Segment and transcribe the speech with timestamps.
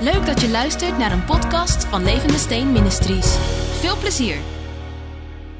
[0.00, 3.36] Leuk dat je luistert naar een podcast van Levende Steen Ministries.
[3.80, 4.36] Veel plezier.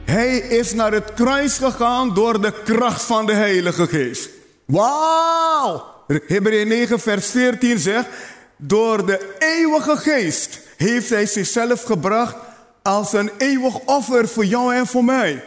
[0.04, 4.28] Hij is naar het kruis gegaan door de kracht van de Heilige Geest.
[4.64, 5.84] Wauw!
[6.06, 8.06] Hebreeën 9, vers 14 zegt:
[8.56, 12.36] Door de eeuwige geest heeft hij zichzelf gebracht
[12.82, 15.44] als een eeuwig offer voor jou en voor mij.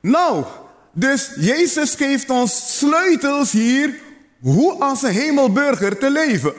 [0.00, 0.44] Nou,
[0.92, 3.94] dus Jezus geeft ons sleutels hier
[4.40, 6.52] hoe als een hemelburger te leven.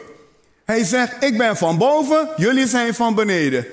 [0.72, 3.66] Hij zegt, ik ben van boven, jullie zijn van beneden.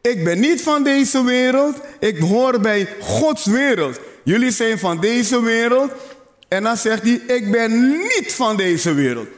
[0.00, 4.00] Ik ben niet van deze wereld, ik hoor bij Gods wereld.
[4.24, 5.92] Jullie zijn van deze wereld.
[6.48, 9.28] En dan zegt hij, ik ben niet van deze wereld.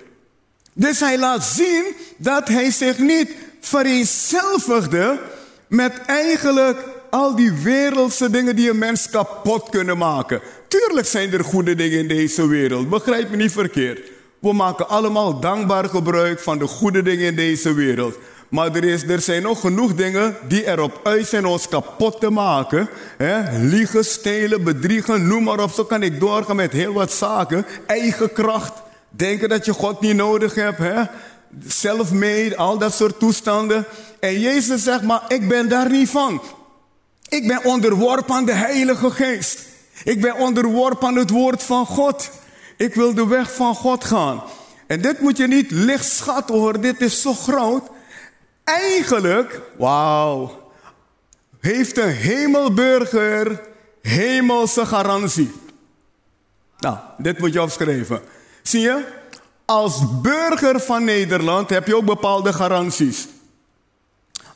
[0.73, 1.84] Dus hij laat zien
[2.16, 5.20] dat hij zich niet vereenzelvigde
[5.68, 6.79] met eigenlijk
[7.10, 10.40] al die wereldse dingen die een mens kapot kunnen maken.
[10.68, 14.09] Tuurlijk zijn er goede dingen in deze wereld, begrijp me niet verkeerd.
[14.40, 18.18] We maken allemaal dankbaar gebruik van de goede dingen in deze wereld.
[18.48, 22.30] Maar er, is, er zijn nog genoeg dingen die erop uit zijn ons kapot te
[22.30, 22.88] maken.
[23.16, 23.59] Hè?
[23.59, 25.70] Liegen, stelen, bedriegen, noem maar op.
[25.70, 27.66] Zo kan ik doorgaan met heel wat zaken.
[27.87, 28.73] Eigen kracht.
[29.09, 30.78] Denken dat je God niet nodig hebt.
[30.78, 31.02] Hè?
[31.66, 33.84] Self-made, al dat soort toestanden.
[34.20, 36.43] En Jezus zegt, maar ik ben daar niet van.
[37.28, 39.65] Ik ben onderworpen aan de Heilige Geest.
[40.04, 42.30] Ik ben onderworpen aan het woord van God.
[42.80, 44.42] Ik wil de weg van God gaan.
[44.86, 47.90] En dit moet je niet licht schatten hoor, dit is zo groot.
[48.64, 50.70] Eigenlijk, wauw,
[51.60, 53.60] heeft een hemelburger
[54.02, 55.52] hemelse garantie.
[56.78, 58.20] Nou, dit moet je opschrijven.
[58.62, 59.04] Zie je?
[59.65, 63.28] Als burger van Nederland heb je ook bepaalde garanties.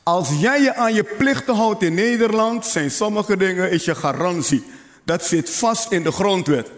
[0.03, 4.65] Als jij je aan je plichten houdt in Nederland, zijn sommige dingen is je garantie.
[5.03, 6.71] Dat zit vast in de grondwet.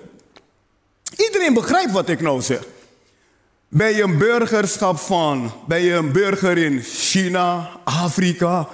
[1.18, 2.60] Iedereen begrijpt wat ik nou zeg.
[3.70, 8.68] Ben je een burgerschap van, ben je een burger in China, Afrika,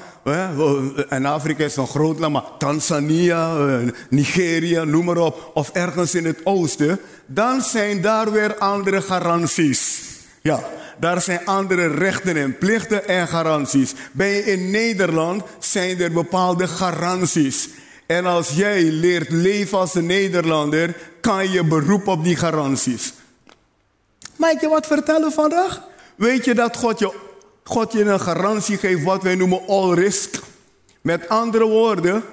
[1.09, 6.15] en Afrika is een groot land, maar Tanzania, eh, Nigeria, noem maar op, of ergens
[6.15, 10.01] in het oosten, dan zijn daar weer andere garanties.
[10.41, 10.59] Ja,
[10.99, 13.93] daar zijn andere rechten en plichten en garanties.
[14.11, 17.69] Ben je in Nederland, zijn er bepaalde garanties.
[18.05, 23.13] En als jij leert leven als een Nederlander, kan je beroep op die garanties.
[24.35, 25.81] Mag ik je wat vertellen vandaag?
[26.15, 27.13] Weet je dat God je,
[27.63, 30.39] God je een garantie geeft wat wij noemen all risk?
[31.01, 32.23] Met andere woorden,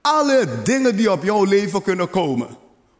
[0.00, 2.48] alle dingen die op jouw leven kunnen komen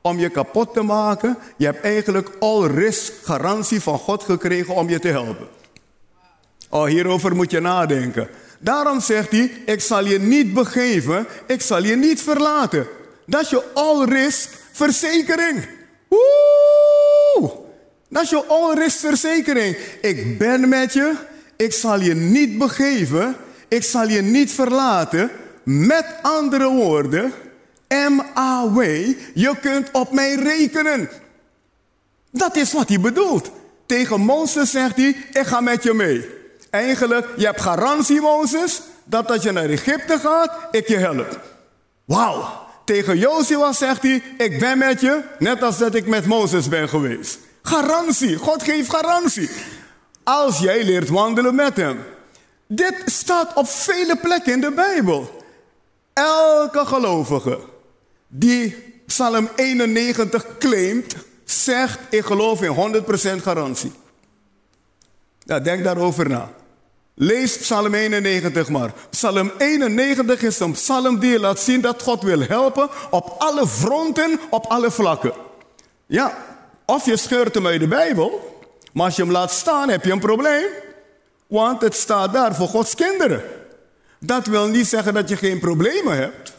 [0.01, 4.89] om je kapot te maken, je hebt eigenlijk all risk garantie van God gekregen om
[4.89, 5.49] je te helpen.
[6.71, 8.29] Oh, hierover moet je nadenken.
[8.59, 12.87] Daarom zegt hij, ik zal je niet begeven, ik zal je niet verlaten.
[13.27, 15.69] Dat is je all risk verzekering.
[16.09, 17.53] Woe!
[18.09, 19.77] Dat is je all risk verzekering.
[20.01, 21.15] Ik ben met je,
[21.57, 23.37] ik zal je niet begeven,
[23.69, 25.31] ik zal je niet verlaten.
[25.63, 27.33] Met andere woorden,
[27.89, 28.81] M-A-W,
[29.35, 31.09] je kunt op mij rekenen.
[32.31, 33.51] Dat is wat hij bedoelt.
[33.87, 36.36] Tegen Mozes zegt hij, ik ga met je mee.
[36.77, 41.41] Eigenlijk, je hebt garantie, Mozes, dat als je naar Egypte gaat, ik je help.
[42.05, 42.65] Wauw.
[42.85, 46.89] Tegen Jozua zegt hij, ik ben met je, net als dat ik met Mozes ben
[46.89, 47.39] geweest.
[47.63, 49.51] Garantie, God geeft garantie.
[50.25, 52.05] Als jij leert wandelen met hem.
[52.67, 55.45] Dit staat op vele plekken in de Bijbel.
[56.13, 57.59] Elke gelovige
[58.29, 58.77] die
[59.07, 63.05] Psalm 91 claimt, zegt, ik geloof in
[63.39, 63.93] 100% garantie.
[65.39, 66.51] Ja, denk daarover na.
[67.19, 68.93] Lees Psalm 91 maar.
[69.11, 74.41] Psalm 91 is een psalm die laat zien dat God wil helpen op alle fronten,
[74.51, 75.33] op alle vlakken.
[76.07, 76.37] Ja,
[76.85, 78.61] of je scheurt hem uit de Bijbel,
[78.93, 80.65] maar als je hem laat staan heb je een probleem.
[81.47, 83.43] Want het staat daar voor Gods kinderen.
[84.21, 86.53] Dat wil niet zeggen dat je geen problemen hebt.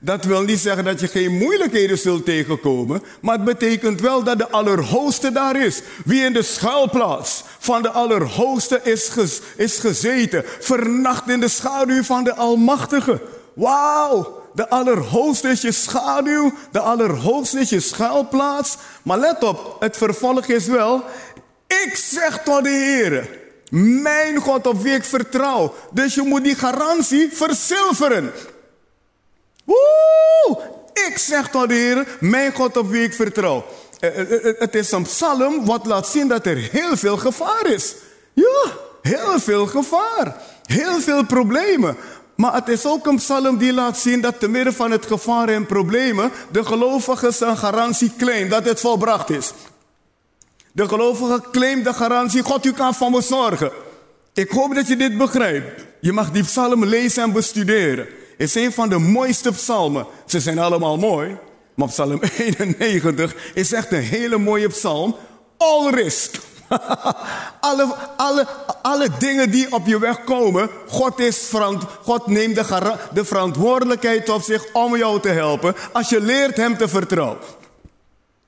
[0.00, 4.38] Dat wil niet zeggen dat je geen moeilijkheden zult tegenkomen, maar het betekent wel dat
[4.38, 5.82] de Allerhoogste daar is.
[6.04, 9.10] Wie in de schuilplaats van de Allerhoogste is,
[9.56, 13.20] is gezeten, vernacht in de schaduw van de Almachtige.
[13.54, 18.76] Wauw, de Allerhoogste is je schaduw, de Allerhoogste is je schuilplaats.
[19.02, 21.04] Maar let op, het vervolg is wel,
[21.66, 23.38] ik zeg tot de Heer,
[24.02, 25.74] mijn God op wie ik vertrouw.
[25.92, 28.32] Dus je moet die garantie verzilveren.
[29.68, 30.58] Woe!
[31.06, 33.64] Ik zeg tot de Heer, mijn God op wie ik vertrouw.
[34.00, 37.66] Eh, eh, eh, het is een psalm wat laat zien dat er heel veel gevaar
[37.66, 37.94] is.
[38.32, 38.72] Ja,
[39.02, 40.36] heel veel gevaar.
[40.64, 41.96] Heel veel problemen.
[42.34, 45.48] Maar het is ook een psalm die laat zien dat te midden van het gevaar
[45.48, 49.52] en problemen de gelovige zijn garantie claimt dat het volbracht is.
[50.72, 53.72] De gelovige claimt de garantie, God u kan van me zorgen.
[54.34, 55.84] Ik hoop dat je dit begrijpt.
[56.00, 58.06] Je mag die psalm lezen en bestuderen.
[58.38, 60.06] Is een van de mooiste psalmen.
[60.26, 61.36] Ze zijn allemaal mooi.
[61.74, 62.20] Maar psalm
[62.78, 65.16] 91 is echt een hele mooie psalm.
[65.56, 66.36] All risk.
[67.60, 68.46] alle, alle,
[68.82, 74.28] alle dingen die op je weg komen, God, is verant, God neemt de, de verantwoordelijkheid
[74.28, 77.38] op zich om jou te helpen als je leert Hem te vertrouwen.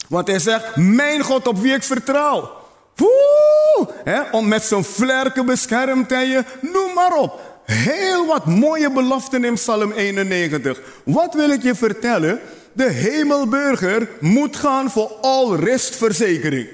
[0.09, 2.51] Want Hij zegt, mijn God op wie ik vertrouw.
[2.97, 4.29] Woe!
[4.31, 7.50] Om met zijn vlerken beschermd hij je, noem maar op.
[7.71, 10.81] Heel wat mooie beloften in Psalm 91.
[11.05, 12.41] Wat wil ik je vertellen?
[12.73, 16.69] De hemelburger moet gaan voor all rest verzekering.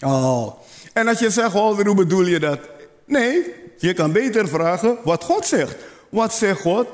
[0.00, 0.54] Oh.
[0.92, 2.58] En als je zegt, oh, hoe bedoel je dat?
[3.06, 5.76] Nee, je kan beter vragen wat God zegt.
[6.08, 6.86] Wat zegt God?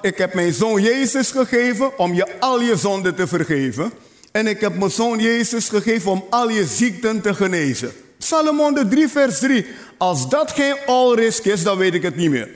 [0.00, 3.92] Ik heb mijn zoon Jezus gegeven om je al je zonden te vergeven.
[4.32, 7.92] En ik heb mijn zoon Jezus gegeven om al je ziekten te genezen.
[8.26, 9.66] Salomon 3, vers 3.
[9.96, 12.48] Als dat geen all risk is, dan weet ik het niet meer.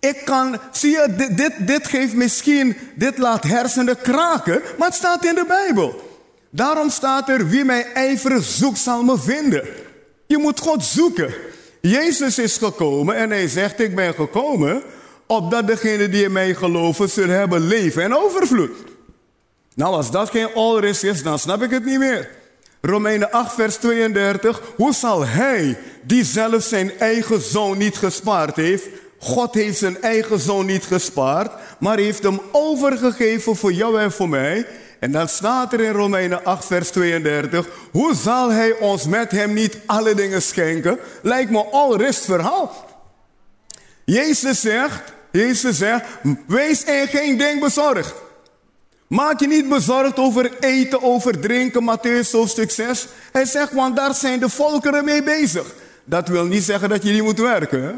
[0.00, 4.96] Ik kan, zie je, dit, dit, dit geeft misschien, dit laat hersenen kraken, maar het
[4.96, 6.10] staat in de Bijbel.
[6.50, 9.68] Daarom staat er, wie mij ijverig zoekt zal me vinden.
[10.26, 11.34] Je moet God zoeken.
[11.80, 14.82] Jezus is gekomen en hij zegt, ik ben gekomen
[15.26, 18.70] opdat degenen die in mij geloven zullen hebben leven en overvloed.
[19.74, 22.41] Nou, als dat geen all is, dan snap ik het niet meer.
[22.84, 24.62] Romeinen 8, vers 32.
[24.76, 28.88] Hoe zal hij, die zelf zijn eigen zoon niet gespaard heeft,
[29.18, 34.28] God heeft zijn eigen zoon niet gespaard, maar heeft hem overgegeven voor jou en voor
[34.28, 34.66] mij.
[35.00, 37.68] En dan staat er in Romeinen 8, vers 32.
[37.90, 40.98] Hoe zal hij ons met hem niet alle dingen schenken?
[41.22, 42.86] Lijkt me al rust verhaal.
[44.04, 46.04] Jezus zegt, Jezus zegt,
[46.46, 48.14] wees in geen ding bezorgd.
[49.12, 53.06] Maak je niet bezorgd over eten, over drinken, Matthäus hoofdstuk 6.
[53.32, 55.74] Hij zegt, want daar zijn de volkeren mee bezig.
[56.04, 57.82] Dat wil niet zeggen dat je niet moet werken.
[57.82, 57.92] Hè?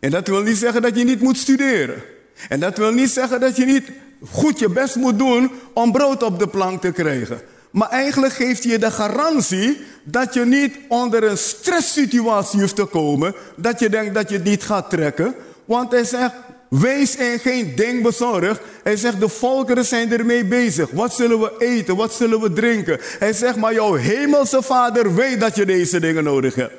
[0.00, 2.02] En dat wil niet zeggen dat je niet moet studeren.
[2.48, 3.90] En dat wil niet zeggen dat je niet
[4.30, 7.40] goed je best moet doen om brood op de plank te krijgen.
[7.70, 13.34] Maar eigenlijk geeft je de garantie dat je niet onder een stresssituatie hoeft te komen.
[13.56, 15.34] Dat je denkt dat je het niet gaat trekken.
[15.64, 16.34] Want hij zegt,
[16.70, 18.60] Wees in geen ding bezorgd.
[18.82, 20.90] Hij zegt, de volkeren zijn ermee bezig.
[20.90, 21.96] Wat zullen we eten?
[21.96, 23.00] Wat zullen we drinken?
[23.18, 26.72] Hij zegt, maar jouw hemelse vader weet dat je deze dingen nodig hebt.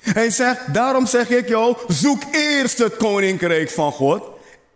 [0.00, 4.22] Hij zegt, daarom zeg ik jou, zoek eerst het koninkrijk van God.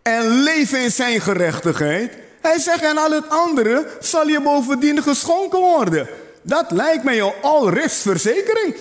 [0.01, 2.13] En leef in zijn gerechtigheid.
[2.41, 6.07] Hij zegt, en al het andere zal je bovendien geschonken worden.
[6.41, 8.75] Dat lijkt mij jouw al-restverzekering.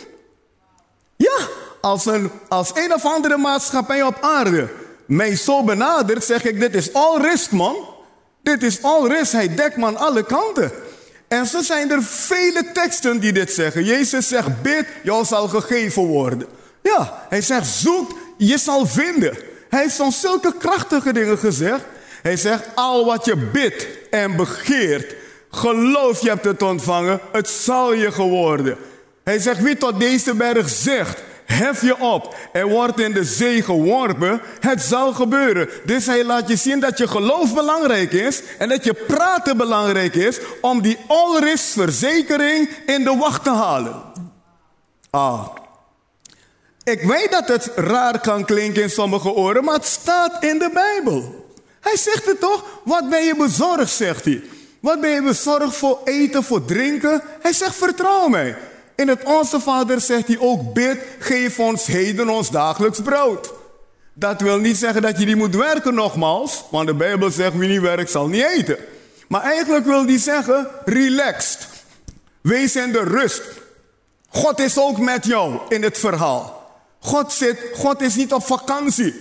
[1.16, 1.38] Ja,
[1.80, 4.68] als een, als een of andere maatschappij op aarde
[5.10, 7.76] mij zo benadert, zeg ik, dit is all risk, man.
[8.42, 9.32] Dit is all risk.
[9.32, 10.72] Hij dekt man alle kanten.
[11.28, 13.84] En zo zijn er vele teksten die dit zeggen.
[13.84, 16.48] Jezus zegt, bid, jou zal gegeven worden.
[16.82, 19.38] Ja, hij zegt, zoek, je zal vinden.
[19.68, 21.84] Hij heeft zo'n zulke krachtige dingen gezegd.
[22.22, 25.14] Hij zegt, al wat je bidt en begeert,
[25.50, 28.76] geloof je hebt het ontvangen, het zal je geworden.
[29.24, 31.22] Hij zegt, wie tot deze berg zegt,
[31.52, 34.40] Hef je op en word in de zee geworpen.
[34.60, 35.68] Het zal gebeuren.
[35.84, 40.14] Dus hij laat je zien dat je geloof belangrijk is en dat je praten belangrijk
[40.14, 40.98] is om die
[41.56, 44.02] verzekering in de wacht te halen.
[45.10, 45.46] Ah.
[46.84, 50.70] Ik weet dat het raar kan klinken in sommige oren, maar het staat in de
[50.72, 51.48] Bijbel.
[51.80, 52.64] Hij zegt het toch?
[52.84, 54.42] Wat ben je bezorgd, zegt hij.
[54.80, 57.22] Wat ben je bezorgd voor eten, voor drinken?
[57.40, 58.56] Hij zegt, vertrouw mij.
[59.00, 63.52] In het Onze Vader zegt hij ook, bid, geef ons heden ons dagelijks brood.
[64.12, 67.68] Dat wil niet zeggen dat je niet moet werken nogmaals, want de Bijbel zegt wie
[67.68, 68.76] niet werkt zal niet eten.
[69.28, 71.68] Maar eigenlijk wil hij zeggen, relaxed.
[72.40, 73.42] Wees in de rust.
[74.28, 76.70] God is ook met jou in het verhaal.
[76.98, 79.14] God, zit, God is niet op vakantie.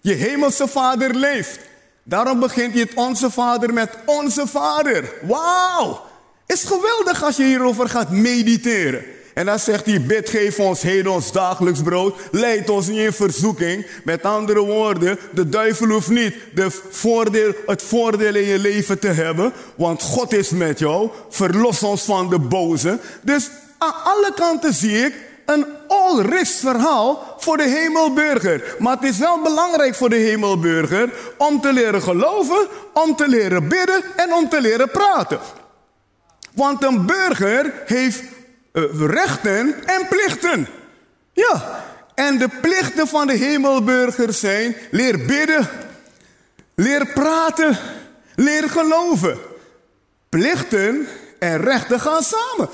[0.00, 1.58] Je hemelse vader leeft.
[2.02, 5.12] Daarom begint hij het Onze Vader met Onze Vader.
[5.22, 6.04] Wauw!
[6.46, 9.04] Is geweldig als je hierover gaat mediteren.
[9.36, 12.16] En dan zegt hij, bid geef ons heden ons dagelijks brood.
[12.30, 13.86] Leid ons niet in verzoeking.
[14.04, 19.08] Met andere woorden, de duivel hoeft niet de voordeel, het voordeel in je leven te
[19.08, 19.52] hebben.
[19.74, 21.10] Want God is met jou.
[21.28, 22.98] Verlos ons van de boze.
[23.22, 25.14] Dus aan alle kanten zie ik
[25.46, 28.76] een all-risk verhaal voor de hemelburger.
[28.78, 33.68] Maar het is wel belangrijk voor de hemelburger om te leren geloven, om te leren
[33.68, 35.38] bidden en om te leren praten.
[36.54, 38.22] Want een burger heeft
[39.06, 40.66] rechten en plichten.
[41.32, 45.68] Ja, en de plichten van de hemelburgers zijn leer bidden,
[46.74, 47.78] leer praten,
[48.34, 49.38] leer geloven.
[50.28, 51.06] Plichten
[51.38, 52.68] en rechten gaan samen.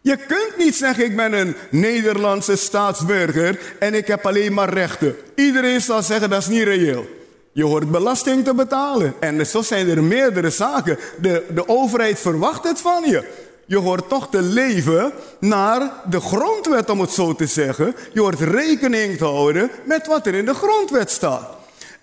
[0.00, 5.16] Je kunt niet zeggen, ik ben een Nederlandse staatsburger en ik heb alleen maar rechten.
[5.34, 7.06] Iedereen zal zeggen, dat is niet reëel.
[7.52, 9.14] Je hoort belasting te betalen.
[9.20, 10.98] En zo zijn er meerdere zaken.
[11.20, 13.48] De, de overheid verwacht het van je.
[13.70, 17.94] Je hoort toch te leven naar de grondwet, om het zo te zeggen.
[18.12, 21.56] Je hoort rekening te houden met wat er in de grondwet staat.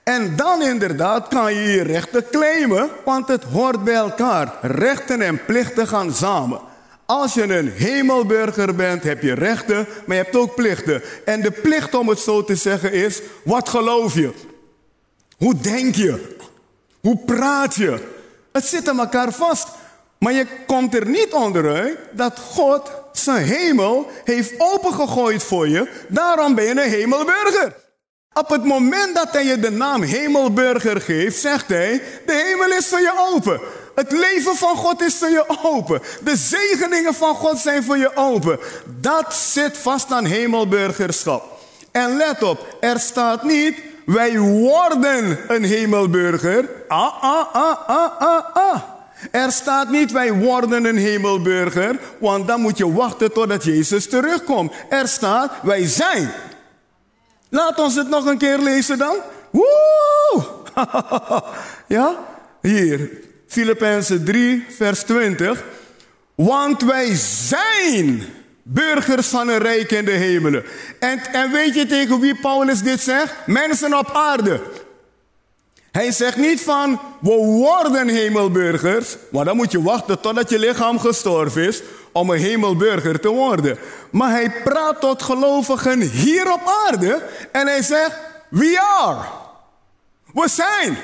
[0.03, 4.53] En dan inderdaad kan je je rechten claimen, want het hoort bij elkaar.
[4.61, 6.59] Rechten en plichten gaan samen.
[7.05, 11.01] Als je een hemelburger bent, heb je rechten, maar je hebt ook plichten.
[11.25, 14.33] En de plicht, om het zo te zeggen, is: wat geloof je?
[15.37, 16.35] Hoe denk je?
[16.99, 18.15] Hoe praat je?
[18.51, 19.67] Het zit aan elkaar vast.
[20.19, 25.89] Maar je komt er niet onderuit dat God zijn hemel heeft opengegooid voor je.
[26.07, 27.75] Daarom ben je een hemelburger.
[28.33, 32.87] Op het moment dat hij je de naam hemelburger geeft, zegt hij: De hemel is
[32.87, 33.59] voor je open.
[33.95, 36.01] Het leven van God is voor je open.
[36.23, 38.59] De zegeningen van God zijn voor je open.
[38.85, 41.43] Dat zit vast aan hemelburgerschap.
[41.91, 46.69] En let op, er staat niet: Wij worden een hemelburger.
[46.87, 48.96] Ah, ah, ah, ah, ah, ah.
[49.31, 54.73] Er staat niet wij worden een hemelburger, want dan moet je wachten totdat Jezus terugkomt.
[54.89, 56.31] Er staat wij zijn.
[57.49, 59.15] Laat ons het nog een keer lezen dan.
[59.51, 60.45] Woe!
[61.87, 62.15] ja?
[62.61, 63.09] Hier,
[63.47, 65.63] Filippenzen 3, vers 20.
[66.35, 67.15] Want wij
[67.47, 68.23] zijn
[68.63, 70.63] burgers van een rijk in de hemelen.
[70.99, 73.33] En, en weet je tegen wie Paulus dit zegt?
[73.45, 74.61] Mensen op aarde.
[75.97, 80.99] Hij zegt niet van, we worden hemelburgers, maar dan moet je wachten totdat je lichaam
[80.99, 83.77] gestorven is om een hemelburger te worden.
[84.11, 88.17] Maar hij praat tot gelovigen hier op aarde en hij zegt,
[88.49, 89.25] we are.
[90.33, 90.97] We zijn.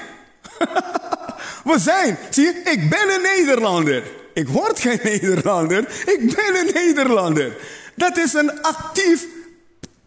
[1.74, 2.18] we zijn.
[2.30, 4.04] Zie je, ik ben een Nederlander.
[4.34, 7.58] Ik word geen Nederlander, ik ben een Nederlander.
[7.96, 9.26] Dat is een actief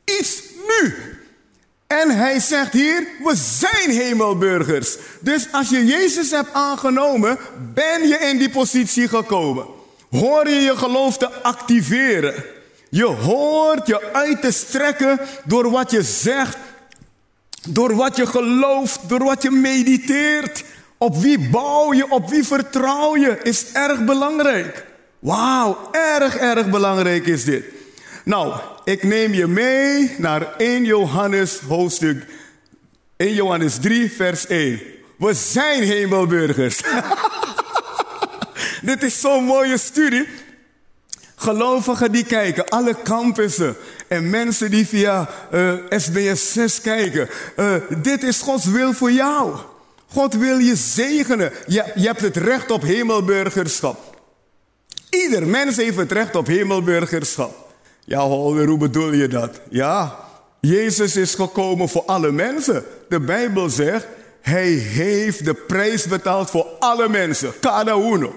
[0.04, 0.94] iets nu.
[1.86, 4.96] En hij zegt hier, we zijn hemelburgers.
[5.20, 7.38] Dus als je Jezus hebt aangenomen,
[7.74, 9.66] ben je in die positie gekomen.
[10.10, 12.44] Hoor je je geloof te activeren.
[12.88, 16.56] Je hoort je uit te strekken door wat je zegt,
[17.68, 20.64] door wat je gelooft, door wat je mediteert.
[20.98, 24.84] Op wie bouw je, op wie vertrouw je, is erg belangrijk.
[25.18, 27.64] Wauw, erg, erg belangrijk is dit.
[28.26, 28.54] Nou,
[28.84, 32.24] ik neem je mee naar 1 Johannes hoofdstuk
[33.16, 34.80] 1 Johannes 3 vers 1.
[35.18, 36.80] We zijn hemelburgers.
[38.82, 40.28] Dit is zo'n mooie studie.
[41.36, 43.76] Gelovigen die kijken, alle campussen
[44.08, 45.28] en mensen die via
[45.88, 47.28] SBS 6 kijken.
[47.56, 49.56] Uh, dit is Gods wil voor jou.
[50.12, 51.52] God wil je zegenen.
[51.66, 54.18] Je, je hebt het recht op hemelburgerschap.
[55.10, 57.65] Ieder mens heeft het recht op hemelburgerschap.
[58.06, 59.60] Ja, Holder, hoe bedoel je dat?
[59.68, 60.16] Ja,
[60.60, 62.84] Jezus is gekomen voor alle mensen.
[63.08, 64.06] De Bijbel zegt,
[64.40, 67.52] hij heeft de prijs betaald voor alle mensen.
[67.60, 68.34] Cada uno.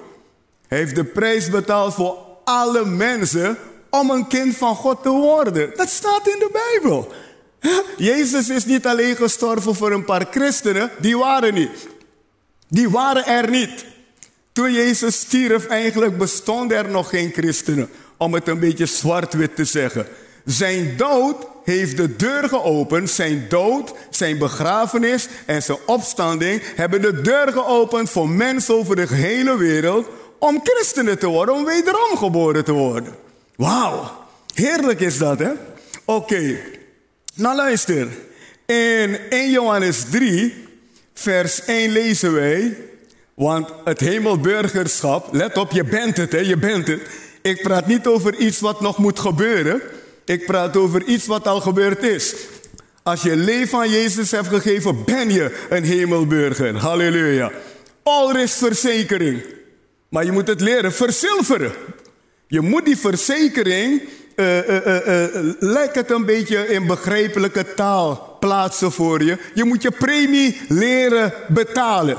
[0.68, 3.58] Hij heeft de prijs betaald voor alle mensen
[3.90, 5.72] om een kind van God te worden.
[5.76, 7.12] Dat staat in de Bijbel.
[7.98, 11.88] Jezus is niet alleen gestorven voor een paar christenen, die waren niet.
[12.68, 13.86] Die waren er niet.
[14.52, 19.66] Toen Jezus stierf, eigenlijk bestonden er nog geen christenen om het een beetje zwart-wit te
[19.66, 20.08] zeggen.
[20.46, 23.10] Zijn dood heeft de deur geopend.
[23.10, 29.08] Zijn dood, zijn begrafenis en zijn opstanding hebben de deur geopend voor mensen over de
[29.08, 30.08] hele wereld
[30.40, 33.16] om christenen te worden, om wederom geboren te worden.
[33.56, 34.12] Wauw,
[34.54, 35.52] heerlijk is dat, hè?
[36.06, 36.58] Oké,
[37.36, 38.08] nou luister.
[38.66, 40.68] In 1 Johannes 3,
[41.14, 42.78] vers 1 lezen wij,
[43.34, 47.02] want het hemelburgerschap, let op, je bent het, hè, je bent het.
[47.42, 49.82] Ik praat niet over iets wat nog moet gebeuren.
[50.26, 52.36] Ik praat over iets wat al gebeurd is.
[53.04, 56.78] Als je leven aan Jezus hebt gegeven, ben je een hemelburger.
[56.78, 57.52] Halleluja.
[58.04, 59.42] Al is verzekering.
[60.10, 61.72] Maar je moet het leren verzilveren.
[62.48, 64.02] Je moet die verzekering,
[64.36, 64.68] uh,
[66.08, 69.38] een beetje in begrijpelijke taal plaatsen voor je.
[69.54, 72.18] Je moet je premie leren betalen.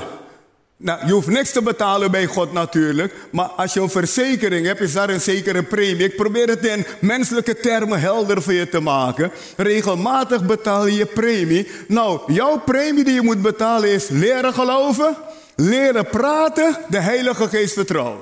[0.83, 3.13] Nou, je hoeft niks te betalen bij God natuurlijk.
[3.31, 6.03] Maar als je een verzekering hebt, is daar een zekere premie.
[6.03, 9.31] Ik probeer het in menselijke termen helder voor je te maken.
[9.57, 11.67] Regelmatig betaal je je premie.
[11.87, 15.15] Nou, jouw premie die je moet betalen is leren geloven,
[15.55, 18.21] leren praten, de Heilige Geest vertrouwen.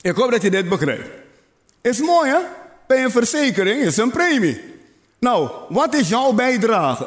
[0.00, 1.08] Ik hoop dat je dit begrijpt.
[1.80, 2.38] Is mooi hè?
[2.86, 4.60] Bij een verzekering is een premie.
[5.18, 7.06] Nou, wat is jouw bijdrage?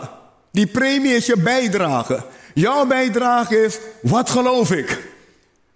[0.51, 2.23] Die premie is je bijdrage.
[2.59, 5.11] Jouw bijdrage is, wat geloof ik?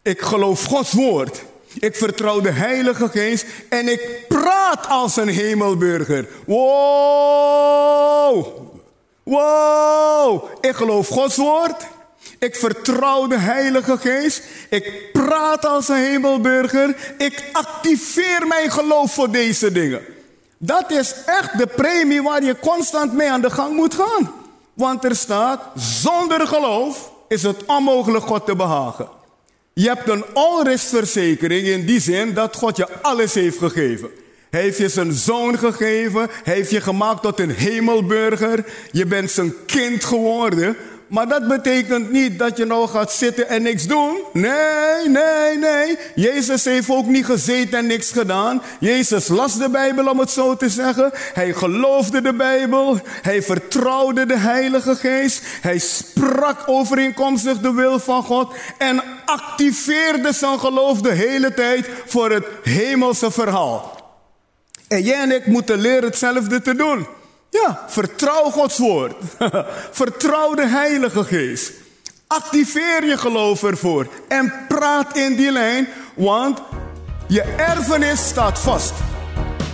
[0.02, 1.44] Ik geloof Gods woord.
[1.80, 6.28] Ik vertrouw de Heilige Geest en ik praat als een hemelburger.
[6.46, 7.68] Wow!
[9.24, 10.44] Wow!
[10.62, 11.88] Ik geloof Gods woord.
[12.40, 14.44] Ik vertrouw de Heilige Geest.
[14.70, 17.13] Ik praat als een hemelburger.
[17.18, 20.02] Ik activeer mijn geloof voor deze dingen.
[20.58, 24.43] Dat is echt de premie waar je constant mee aan de gang moet gaan.
[24.74, 29.08] Want er staat, zonder geloof is het onmogelijk God te behagen.
[29.74, 34.10] Je hebt een onrestverzekering in die zin dat God je alles heeft gegeven.
[34.50, 36.30] Hij heeft je zijn zoon gegeven.
[36.44, 38.65] Hij heeft je gemaakt tot een hemelburger.
[38.92, 40.77] Je bent zijn kind geworden.
[41.13, 44.17] Maar dat betekent niet dat je nou gaat zitten en niks doen.
[44.32, 45.98] Nee, nee, nee.
[46.15, 48.62] Jezus heeft ook niet gezeten en niks gedaan.
[48.79, 51.12] Jezus las de Bijbel om het zo te zeggen.
[51.13, 53.00] Hij geloofde de Bijbel.
[53.05, 55.43] Hij vertrouwde de Heilige Geest.
[55.62, 58.53] Hij sprak overeenkomstig de wil van God.
[58.77, 63.96] En activeerde zijn geloof de hele tijd voor het hemelse verhaal.
[64.88, 67.08] En jij en ik moeten leren hetzelfde te doen.
[67.53, 69.13] Ja, vertrouw Gods woord.
[70.01, 71.72] vertrouw de Heilige Geest.
[72.27, 74.07] Activeer je geloof ervoor.
[74.27, 76.62] En praat in die lijn, want
[77.27, 78.93] je erfenis staat vast.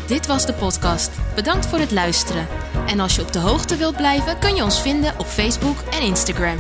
[0.08, 1.12] Dit was de podcast.
[1.36, 2.48] Bedankt voor het luisteren.
[2.88, 6.02] En als je op de hoogte wilt blijven, kun je ons vinden op Facebook en
[6.02, 6.58] Instagram.